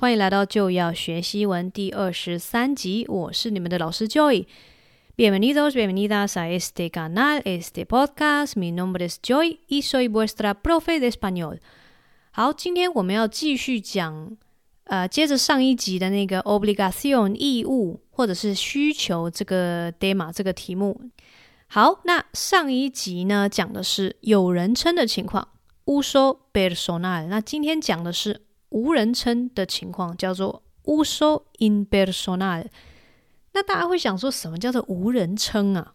[0.00, 4.46] 欢迎来到就要学西文第二十三集，我是你们的老师 Joy。
[5.16, 8.52] Bienvenidos, bienvenidas a este canal, este podcast.
[8.54, 11.58] Mi nombre es Joy y soy vuestra profe de español.
[12.30, 14.36] 好，今天我们要继续讲，
[14.84, 21.10] 呃，接着上一集的那个 obligación 义务或者是需求这个 dema 这个题目。
[21.66, 25.48] 好，那上一集呢讲的是有人称的情况
[25.86, 27.26] ，uso personal。
[27.26, 28.42] 那今天讲的是。
[28.70, 32.66] 无人称的情况叫做 uso impersonal。
[33.52, 35.94] 那大家会想说什么叫做无人称啊？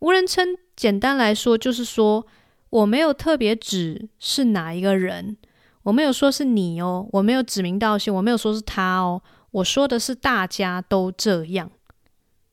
[0.00, 2.26] 无人称简单来说就是说
[2.70, 5.36] 我没有特别指是哪一个人，
[5.84, 11.70] 我没有说是你哦，我没有指名道姓，我没有说是他哦，我说的是大家都这样。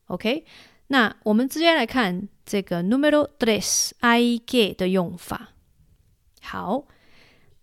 [0.08, 0.46] OK，
[0.88, 5.50] 那我们直接来看这个 numero tres，hay que 的用法。
[6.42, 6.86] 好。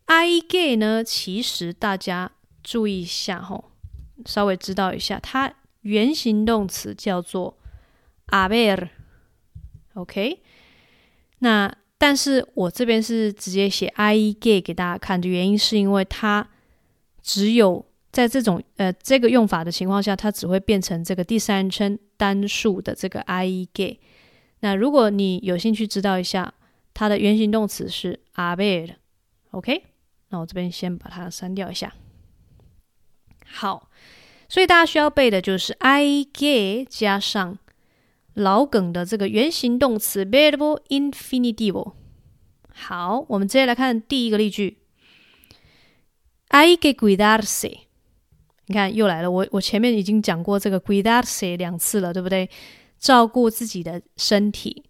[0.07, 3.73] I gay 呢，其实大家注意一下吼，
[4.25, 7.59] 稍微知道一下，它原形动词叫做
[8.29, 8.89] haber，OK？
[11.41, 16.49] 那但是我这边是直接写 I gay 给大家看的原因，是因为它
[17.23, 23.99] 只有在这种呃这个用法的情况下，它只会变成这个第三人称单数的这个 I gay。
[24.61, 26.55] 那如果你有兴趣知道一下，
[26.95, 29.83] 它的原形动词是 haber，OK？
[30.31, 31.95] 那我这边先把它删掉一下。
[33.45, 33.89] 好，
[34.49, 37.59] 所以大家需要背的就是 I get 加上
[38.35, 41.95] 老梗的这个原形动词 verbo infinitivo。
[42.73, 44.79] 好，我们直接来看第一个例句
[46.51, 47.79] ：hay que cuidarse。
[48.67, 52.51] 你看又来了，我我前面已经讲过这个 cuidarse 两次了，对不对？
[52.99, 54.85] 照顾自己的身体，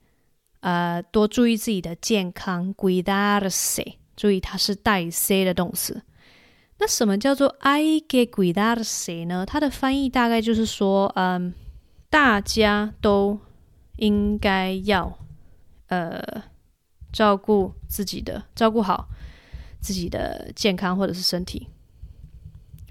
[0.60, 3.96] 呃，多注意自己的健康，cuidarse。
[4.16, 6.02] 注意，它是带 C 的动词。
[6.78, 9.46] 那什么叫做 hay que cuidarse 呢？
[9.46, 11.54] 它的翻译大概就是说，嗯，
[12.10, 13.38] 大家都
[13.96, 15.18] 应该要
[15.88, 16.22] 呃
[17.12, 19.08] 照顾自己的，照顾好
[19.80, 21.66] 自己的健康或者是身体。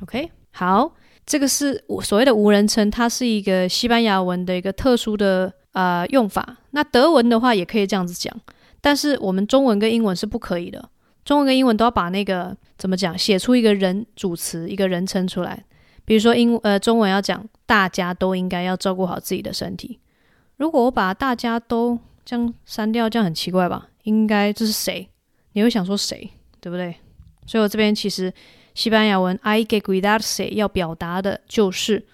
[0.01, 0.95] OK，好，
[1.25, 6.57] 这个是我所谓的无人称，它是一个西班牙文的一个特殊的呃用法。
[6.71, 8.35] 那德文的话也可以这样子讲，
[8.81, 10.89] 但是我们中文跟英文是不可以的。
[11.25, 15.66] 中文跟英文都要把那个怎么讲，写出一个人主词，一个人称出来。
[16.06, 20.00] 比如说英呃中文要讲大家都应该要照顾好自己的身体。
[20.58, 23.90] 如果我把大家都这样删掉，这样很奇怪吧？
[24.03, 25.09] 应该这是谁？
[25.53, 26.30] 你会想说谁？
[26.62, 26.96] 对不对？
[27.47, 28.31] 所以我这边其实
[28.75, 32.06] 西班牙文 I que cuidarse 要表达的就是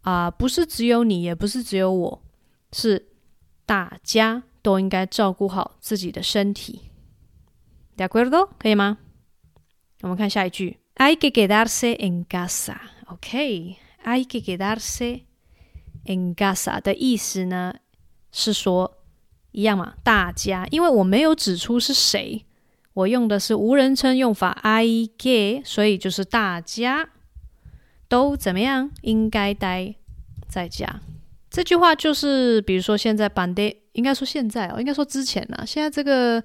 [0.00, 2.22] 啊、不是只有你，也不是只有我，
[2.72, 3.06] 是
[3.64, 6.80] 大家都应该照顾好自己的身体。
[7.96, 8.48] ¿De acuerdo？
[8.58, 8.98] 可以吗？
[10.02, 12.76] 我们看下一句：Hay que quedarse en casa。
[13.06, 15.22] OK，Hay que quedarse
[16.04, 17.74] en casa 的意思呢
[18.32, 18.98] 是说
[19.52, 20.66] 一样嘛，大家。
[20.72, 22.44] 因为我没有指出是谁，
[22.94, 27.10] 我用的是无人称用法 hay que，所以就是大家
[28.08, 29.94] 都怎么样，应该待
[30.48, 31.00] 在家。
[31.48, 36.42] 这句话就是，比如说现在 b a n d 应该说现在哦，应该说之前啊，现在这个。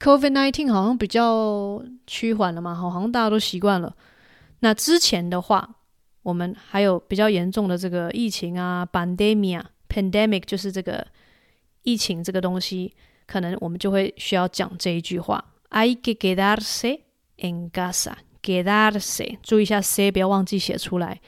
[0.00, 3.94] COVID-19 好像比较趋缓了嘛，好，像大家都习惯了。
[4.60, 5.76] 那之前的话，
[6.22, 11.06] 我们还有比较严重的这个疫情啊，pandemia，pandemic 就是这个
[11.82, 12.94] 疫情这个东西，
[13.26, 17.00] 可能我们就会需要讲这一句话：Hay que quedarse
[17.36, 21.20] en casa，quedarse，注意一下 C，不要忘记写出来。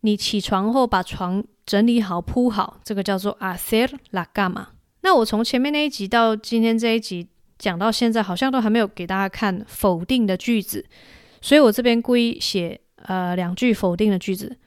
[0.00, 4.66] 你起床后把床整理好铺好，这个叫做 hacer la cama。
[5.02, 10.86] 那我从前面那一集到今天这一集讲到现在，好像都还没有给大家看否定的句子，
[11.40, 14.58] 所以我这边故意写呃两句否定的句子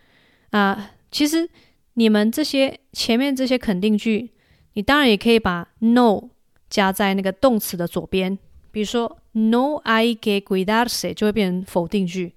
[0.50, 0.90] 啊、呃。
[1.12, 1.48] 其实
[1.94, 4.32] 你们这些前面这些肯定句，
[4.74, 6.30] 你当然也可以把 no。
[6.74, 8.36] 加在那个动词的左边，
[8.72, 12.34] 比如说 no hay que cuidarse 就会变成否定句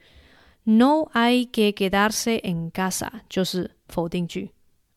[0.64, 4.50] ，no hay que quedarse en casa 就是否定句。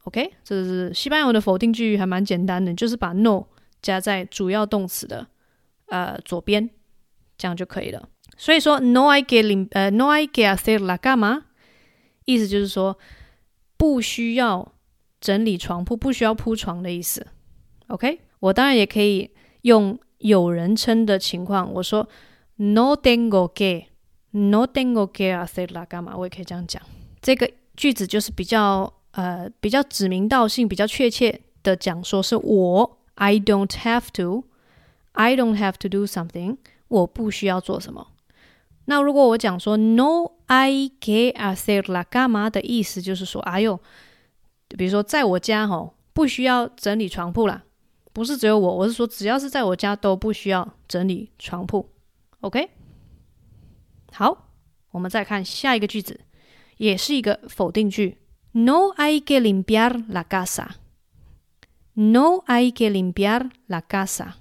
[0.04, 3.46] OK，这是西班牙文的否定句，还蛮简单的，就是把 no
[3.82, 5.26] 加在主要动词的
[5.86, 6.70] 呃左边，
[7.38, 8.10] 这样就可以了。
[8.36, 11.44] 所以说 no hay que 呃 no hay que hacer la cama，
[12.26, 13.00] 意思就是说
[13.78, 14.74] 不需要
[15.22, 17.26] 整理床铺，不需要铺床的意思。
[17.88, 18.20] OK。
[18.40, 19.30] 我当然也可以
[19.62, 22.08] 用有人称的情况，我说
[22.56, 26.82] no tengo que，No tengo que hacer la cama，我也可以这样讲。
[27.22, 36.58] 这个句子就是比较呃比较指名道姓、比较确切的讲，说是我 I don't have to，I don't have to do something，
[36.88, 38.08] 我不需要做什么。
[38.86, 43.80] 那如果我讲说 No hay que hacer la cama 的意思就是说，哎呦，
[44.70, 47.64] 比如说在我家吼，不需要整理床铺啦，
[48.12, 51.90] 不是只有我，我是说只要是在我家都不需要整理床铺。
[52.42, 52.70] OK。
[54.12, 54.50] 好，
[54.92, 56.22] 我们再看下一个句子，
[56.78, 58.18] 也是一个否定句。
[58.52, 60.72] No hay que limpiar la casa.
[61.94, 64.34] No hay que limpiar la casa.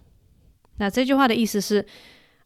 [0.78, 1.86] 那这句话的意思是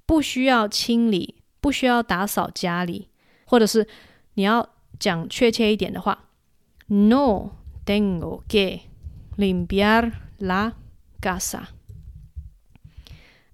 [0.04, 3.08] 不需要清理，不需要打扫家里，
[3.46, 3.86] 或者是
[4.34, 4.68] 你要
[4.98, 6.30] 讲确切一点的话
[6.86, 7.50] ，No
[7.86, 8.80] tengo que
[9.36, 10.72] limpiar la
[11.21, 11.67] casa.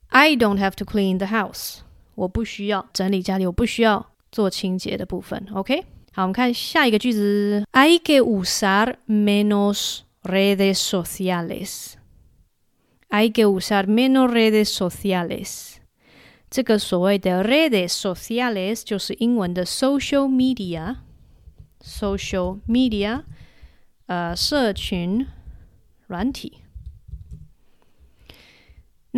[0.09, 1.79] I don't have to clean the house.
[2.15, 5.47] 我不需要整理家里，我不需要做清洁的部分。
[5.53, 5.83] OK，
[6.13, 7.65] 好，我们看下一个句子。
[7.71, 11.93] Hay que usar menos redes sociales.
[13.09, 15.75] Hay que usar menos redes sociales.
[16.49, 23.23] 这个所谓的 redes sociales 就是英文的 social media。social media，
[24.05, 25.27] 呃，社群
[26.07, 26.59] 软体。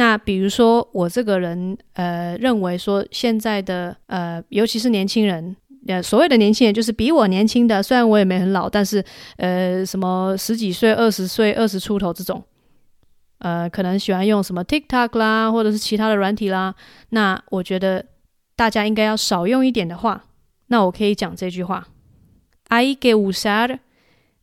[0.00, 5.54] 那比如说，我这个人呃认为说，现在的呃，尤其是年轻人，
[5.88, 9.04] 呃，所谓的年轻人就是比我年轻的，虽然我也没很老，但是
[9.36, 12.42] 呃，什么十几岁、二十岁、二十出头这种，
[13.40, 16.74] 呃，可能喜欢用什么 TikTok 啦，或者是其他的软体啦。
[17.10, 18.06] 那我觉得
[18.56, 20.24] 大家应该要少用一点的话，
[20.68, 21.88] 那我可以讲这句话
[22.70, 23.80] ：Hay que usar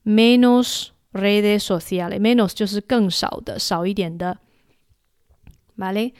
[0.06, 2.20] menos redes sociales。
[2.20, 4.38] Menos 就是更少的，少一点的。
[5.78, 6.14] 马雷，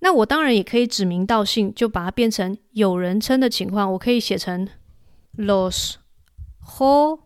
[0.00, 3.90] 那我当然也可以指名道姓，就把它变成有人称的情况。
[3.92, 4.68] 我可以写成
[5.38, 5.94] los
[6.60, 7.24] jóvenes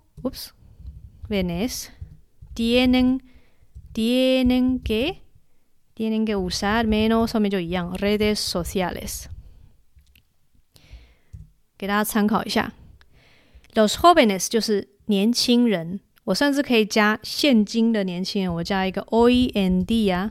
[2.54, 3.20] tienen
[3.94, 5.16] tienen que
[5.96, 9.24] tienen que usar menos，上面就一样 redes sociales，
[11.78, 12.72] 给大家参考一下。
[13.72, 20.30] los jóvenes 就是年轻人，我甚至可以加现今的年轻人，我加一个 hoy en día。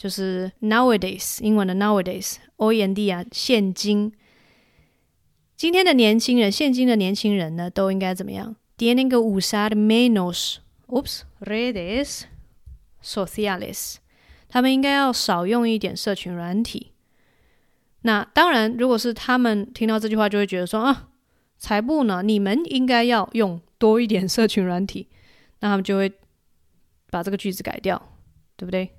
[0.00, 4.10] 就是 nowadays，英文的 nowadays o en d 啊现今，
[5.54, 12.22] 今天的年轻人，现今的年轻人呢，都应该怎么样？Tienen que usar menos，oops redes
[13.04, 13.96] sociales，
[14.48, 16.92] 他们应该要少用一点社群软体。
[18.00, 21.10] 那当然，如果是他们听到这句话，就会觉得说啊，
[21.58, 25.08] 才不呢，你们应该要用多一点社群软体，
[25.58, 26.10] 那他们就会
[27.10, 28.00] 把这个句子改掉，
[28.56, 28.92] 对不对？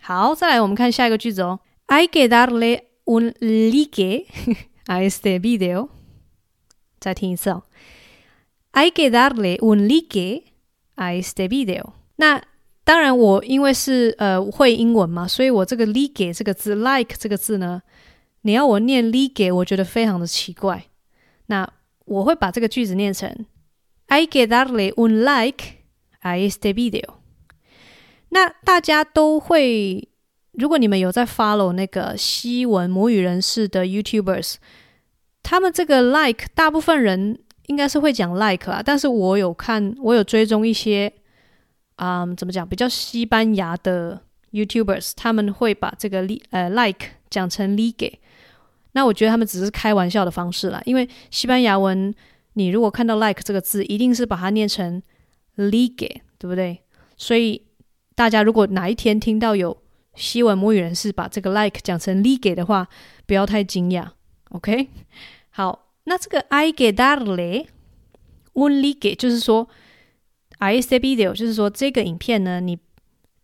[0.00, 1.60] 好，再来我们看下一个句子哦。
[1.86, 4.26] Hay que darle un like
[4.86, 5.88] a este video。
[6.98, 7.62] 再听一次哦。
[8.72, 10.44] Hay que darle un like
[10.94, 11.92] a este video。
[12.16, 12.42] 那
[12.84, 17.82] 当然，我因为是呃会英文嘛，所以我这个 like 这个字，like 这个字呢，
[18.42, 20.84] 你要我念 like，我觉得非常的奇怪。
[21.46, 21.70] 那
[22.06, 23.46] 我会把这个句子念成
[24.08, 25.84] Hay que darle un like
[26.20, 27.17] a este video。
[28.30, 30.06] 那大家都会，
[30.52, 34.56] 如果你们有在 follow 那个西文母语人士的 YouTubers，
[35.42, 37.38] 他们这个 like 大部分人
[37.68, 41.10] 应该是会讲 like 啊，但是我有看，我有追踪一些，
[41.96, 44.20] 嗯，怎么讲，比较西班牙的
[44.52, 48.18] YouTubers，他们会把这个 li 呃 like 讲成 l i g e
[48.92, 52.14] 那我觉得他们只是开玩笑的方式啦，因为西班牙文
[52.52, 55.02] 你如果看到 like 这个字，一定是把它念成
[55.54, 56.82] l i g e 对不对？
[57.16, 57.67] 所以。
[58.18, 59.80] 大家如果哪一天听到有
[60.16, 62.88] 西文母语人士把这个 like 讲成 lige 的话，
[63.26, 64.08] 不要太惊讶
[64.50, 64.88] ，OK？
[65.50, 67.68] 好，那这个 I give darle
[68.54, 69.68] un like 就是说
[70.58, 72.76] ，a este video 就是说这个影片呢，你，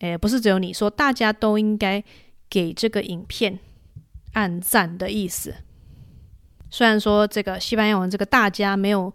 [0.00, 2.02] 诶，不是只有你说，大家都应该
[2.50, 3.61] 给这个影片
[4.33, 5.54] 按赞的意思。
[6.69, 9.12] 虽然说这个西班牙文这个大家没有。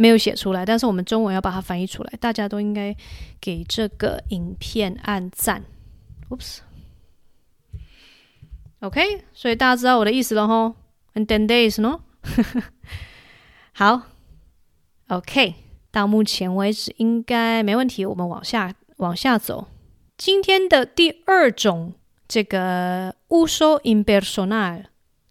[0.00, 2.10] 没有写出来，但是我们中文要把它翻译出来。
[2.18, 2.96] 大家都应该
[3.38, 5.62] 给这个影片按赞。
[8.80, 10.74] Oops，OK，所以大家知道我的意思了吼。
[11.12, 12.00] And ten days 呢？
[13.76, 14.04] 好
[15.08, 15.56] ，OK，
[15.90, 18.06] 到目前为止应该没问题。
[18.06, 19.68] 我们往下往下走。
[20.16, 21.92] 今天的第二种
[22.26, 24.84] 这个 uso impersonal。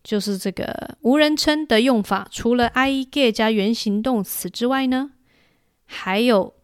[0.09, 5.11] 就是这个无人称的用法，除了 hay que 加原形动词之外呢，
[5.85, 6.55] 还有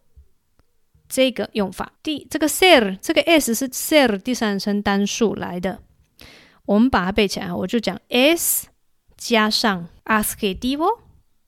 [1.08, 1.92] 这个用法。
[2.02, 5.80] 第这个 ser 这个 s 是 ser 第三人称单数来的，
[6.64, 7.52] 我们把它背起来。
[7.52, 8.66] 我就讲 s
[9.16, 10.98] 加上 adjetivo，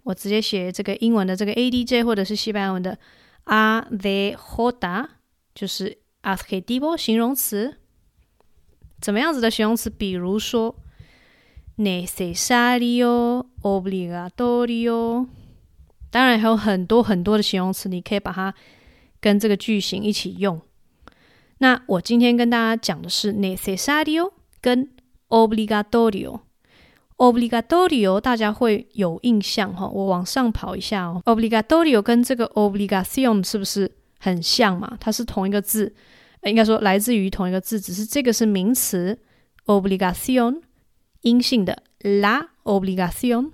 [0.04, 2.96] 我直接写这个英文的这个 adj，或者是西班牙文的
[3.46, 5.08] adj，
[5.52, 7.78] 就是 adjetivo 形容词。
[9.00, 9.90] 怎么样子的形容词？
[9.90, 10.76] 比如说
[11.78, 15.26] necesario、obligatorio，
[16.10, 18.52] 当然还有很多很多的形容词，你可以把它
[19.20, 20.60] 跟这个句型一起用。
[21.58, 24.90] 那我今天跟大家讲的是 necesario 跟
[25.28, 26.40] obligatorio。
[27.16, 31.20] obligatorio 大家会有印象哈，我往上跑一下哦。
[31.24, 34.96] obligatorio 跟这个 obligación 是不是很像嘛？
[35.00, 35.92] 它是同一个字，
[36.44, 39.18] 应该说来自于同一个字，只是这个是名词
[39.66, 40.60] obligación，
[41.28, 43.50] 阴性的 la obligación。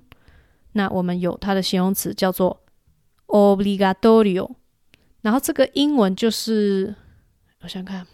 [0.71, 2.63] 那我们有它的形容词叫做
[3.27, 4.51] obligatorio，
[5.21, 6.95] 然后这个英文就是
[7.61, 8.07] 我想看，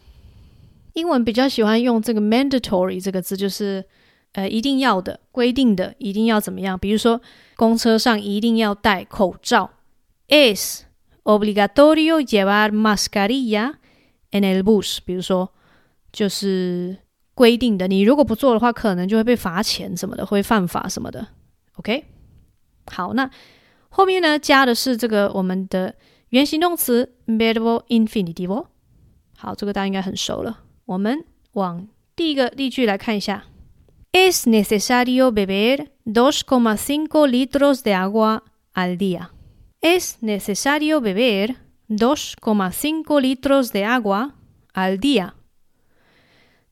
[0.94, 3.84] 英文比较喜欢用这个 mandatory 这个字，就是。
[4.34, 6.78] 呃，一定要的，规定的，一定要怎么样？
[6.78, 7.20] 比如说，
[7.54, 9.72] 公车上一定要戴口罩。
[10.26, 10.84] Es
[11.24, 13.74] obligatorio llevar mascarilla
[14.30, 15.00] en el bus。
[15.04, 15.50] 比如说，
[16.10, 16.96] 就是
[17.34, 21.28] 规定的，你如果不做的话，可能就会被罚钱什么的，会犯法什么的。
[21.76, 22.04] OK，
[22.86, 23.30] 好，那
[23.88, 25.94] 后面呢，加的是这个我们的
[26.28, 28.66] 原形动词 verbo infinitivo。
[29.36, 30.60] 好，这个大家应该很熟了。
[30.84, 33.44] 我们往第一个例句来看一下。
[34.12, 38.42] Es necesario beber dos coma cinco litros de agua
[38.74, 39.30] al día.
[39.80, 41.56] Es necesario beber
[41.88, 44.34] dos coma cinco litros de agua
[44.74, 45.32] al día。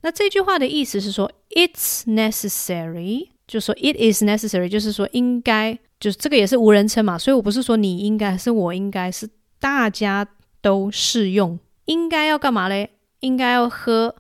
[0.03, 9.29] 那这句话的意思是说，It's necessary，就说 It is necessary，就是说应该，就是这个也是无人称嘛，所以我不是说你应该，是我应该，是
[9.59, 10.27] 大家
[10.61, 11.59] 都适用。
[11.85, 12.91] 应该要干嘛嘞？
[13.21, 14.15] 应该要喝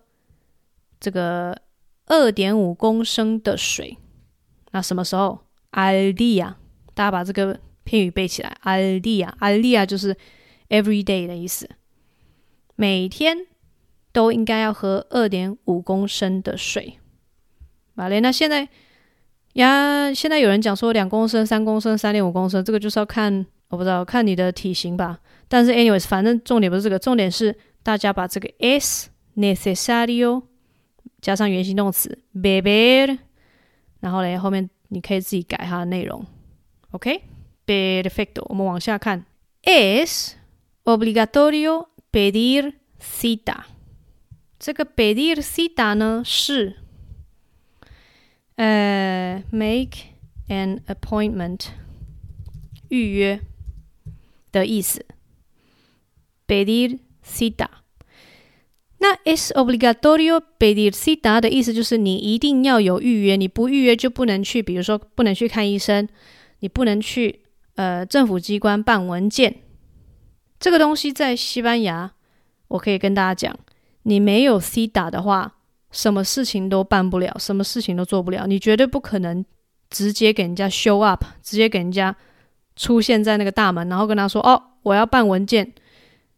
[1.00, 1.62] 这个。
[2.06, 3.96] 二点五公升的水，
[4.72, 6.54] 那什么时候？al día，
[6.92, 8.58] 大家把这个片语背起来。
[8.64, 10.16] al día，al día 就是
[10.70, 11.70] every day 的意思，
[12.74, 13.46] 每天
[14.12, 16.98] 都应该要喝二点五公升的水。
[17.96, 18.68] 好嘞，那现在
[19.54, 25.20] 呀，现在有人讲说两公升、三公升、三点五公升，这个就是要看，我不知道看你的体型吧。
[25.48, 30.44] 但是 anyways，反正重点不是这个，重点是大家把这个 es necesario。
[31.20, 33.18] 加上原形动词 beber，
[34.00, 36.24] 然后嘞，后面你可以自己改它的内容。
[36.92, 38.42] OK，perfecto。
[38.48, 39.26] 我们往下看
[39.62, 40.32] ，es
[40.84, 43.56] obligatorio pedir cita。
[44.60, 46.76] 这个 pedir cita 呢是
[48.56, 49.96] 呃、make
[50.48, 51.68] an appointment
[52.90, 53.40] 预约
[54.52, 55.06] 的意思。
[56.46, 57.68] pedir cita。
[58.98, 66.06] 那 es obligatorio pedir cita 的意思就是你一定要有预约，你不预约就不能去，比如说不能去看医生，
[66.58, 67.40] 你不能去
[67.76, 69.62] 呃政府机关办文件。
[70.58, 72.12] 这个东西在西班牙，
[72.68, 73.58] 我可以跟大家讲，
[74.02, 75.54] 你没有 cita 的话，
[75.90, 79.44] 什么事情都办不了，什么事情都做不了，你绝对不可能
[79.88, 82.14] 直接给人家 show up，直接给人家
[82.76, 85.72] 出现在那个大门，然后跟他说哦，我要办文件。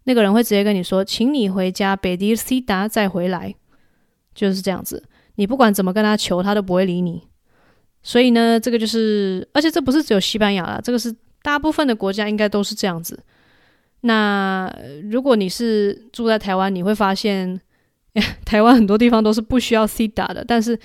[0.05, 3.55] 那个人会直接跟你说，请你回家，pedir cita 再回来，
[4.35, 5.05] 就是这样子。
[5.37, 7.23] 你不管怎么跟他求，他都不会理你。
[8.03, 13.23] 所以呢，这个就是，而且这不是只有西班牙啦，这个是大部分的国家应该都是这样子。
[14.03, 14.73] 那
[15.11, 17.61] 如果你是住在台湾，你会发现，
[18.45, 20.45] 台湾很多地方都是不需要 C 打的。
[20.45, 20.79] 但是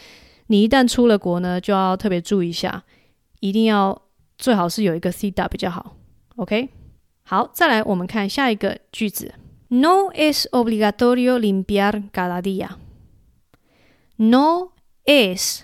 [0.47, 2.83] 你一旦出了国呢，就要特别注意一下，
[3.41, 4.01] 一定要
[4.37, 5.95] 最好是有一个 C 打比较好。
[6.37, 6.69] OK。
[7.23, 9.33] 好，再来我们看下一个句子。
[9.67, 12.77] No es obligatorio limpiar cada día.
[14.15, 14.69] No
[15.03, 15.63] es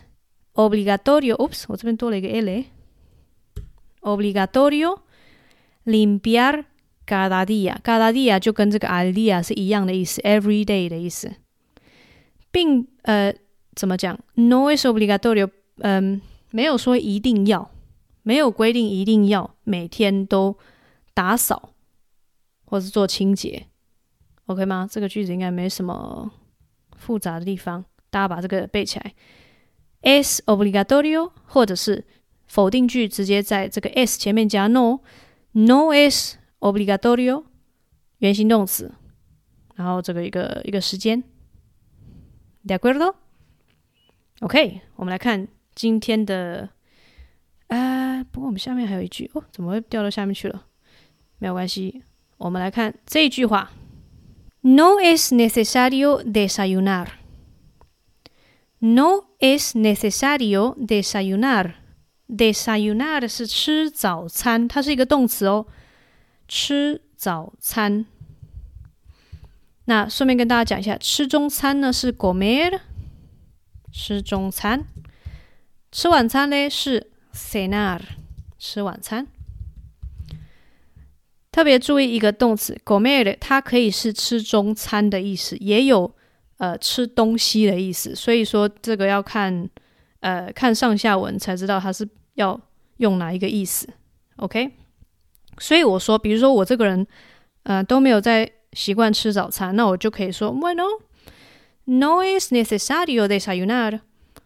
[0.53, 1.37] obligatorio。
[1.37, 2.65] Oops，我这边多了一个 l。
[4.01, 4.99] Obligatorio
[5.85, 6.65] limpiar
[7.05, 7.77] cada día.
[7.81, 11.33] Cada día 就跟这个 al día 是一样的意思，every day 的意思，
[12.51, 13.33] 并呃
[13.75, 17.71] 怎么讲？No es obligatorio，嗯，没有说一定要，
[18.21, 20.57] 没有规定一定要每天都。
[21.15, 21.75] 打扫，
[22.65, 23.67] 或是做清洁
[24.47, 24.89] ，OK 吗？
[24.89, 26.31] 这个句子应该没什么
[26.97, 29.13] 复杂的地方，大家把这个背起来。
[30.01, 32.03] Es obligatorio，或者是
[32.47, 36.33] 否定句，直接在这个 es 前面加 no，no es
[36.63, 37.43] obligatorio，
[38.19, 38.91] 原形动词，
[39.75, 41.21] 然后这个一个一个时间
[42.65, 46.69] ，de acuerdo？OK，我们来看今天的，
[47.67, 50.65] 啊，不过我们下面还有一句哦，怎么会掉到下面去了？
[51.39, 52.03] 没有关系，
[52.37, 53.71] 我们来看这一句话
[54.61, 57.07] ：No es necesario desayunar.
[58.79, 61.73] No es necesario desayunar.
[62.27, 65.67] desayunar 是吃早餐，它是一个动词哦，
[66.55, 68.05] 吃早餐。
[69.85, 72.79] 那顺便跟大家讲一下，吃中餐呢是 comer，
[73.91, 74.81] 吃中餐；
[75.91, 77.99] 吃晚餐呢是 cenar，
[78.59, 79.25] 吃晚餐。
[81.51, 86.15] 特别注意一个动词 comer，它可以是吃中餐的意思，也有
[86.57, 88.13] 呃吃东西的意思。
[88.13, 89.67] 所以说这个要看
[90.19, 92.61] 呃看上下文才知道它是要
[92.97, 93.89] 用哪一个意思。
[94.35, 94.71] OK，
[95.57, 97.05] 所以我说，比如说我这个人
[97.63, 98.51] 呃都没有在。
[98.75, 100.99] 习惯吃早餐，那我就可以说，Bueno,
[101.83, 103.99] no es necesario desayunar。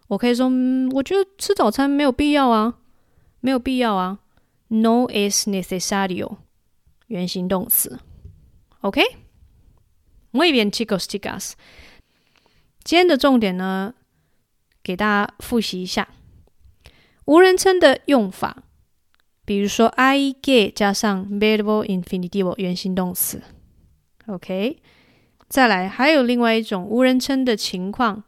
[0.10, 0.50] 我可以说，
[0.92, 2.74] 我觉得吃早餐没有必要啊，
[3.40, 4.20] 没有必要啊。
[4.68, 6.40] No es necesario，
[7.06, 8.00] 原形动词。
[8.82, 11.54] OK，muy bien, chicos, chicas。
[12.84, 13.94] 今天的重点呢，
[14.84, 16.10] 给大家复习一下
[17.24, 18.64] 无人称的用法，
[19.48, 23.42] 比如说 I get 加上 verbo infinitivo 原形动词。
[24.26, 24.80] OK，
[25.48, 28.26] 再来，还有另外一种无人称的情况，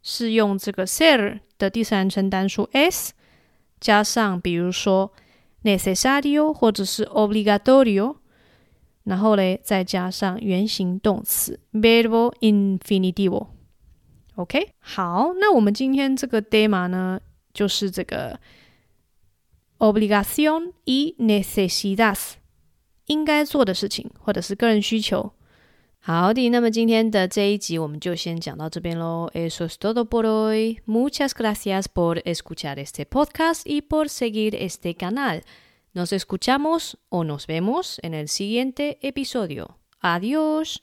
[0.00, 3.14] 是用这个 ser 的第三人称单数 s
[3.80, 5.12] 加上，比如说
[5.64, 8.18] necessario 或者是 obligatorio，
[9.02, 13.48] 然后嘞再加上原形动词 verbo infinitivo。
[14.36, 17.18] OK，好，那我们今天这个 tema 呢，
[17.52, 18.38] 就是这个
[19.77, 22.17] obligación y necesidad。
[23.05, 25.33] 应该做的事情，或者是个人需求。
[25.99, 29.29] 好的，那么今天的这一集我们就先讲到这边喽。
[29.33, 30.79] Eso es todo por hoy.
[30.85, 35.43] Muchas gracias por escuchar este podcast y por seguir este canal.
[35.93, 39.77] Nos escuchamos o nos vemos en el siguiente episodio.
[40.01, 40.81] Adiós.